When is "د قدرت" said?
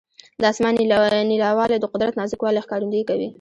1.79-2.13